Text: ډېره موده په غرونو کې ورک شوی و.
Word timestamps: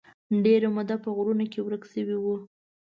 ډېره 0.43 0.67
موده 0.75 0.95
په 1.03 1.09
غرونو 1.15 1.45
کې 1.51 1.59
ورک 1.61 1.83
شوی 1.91 2.17
و. 2.19 2.25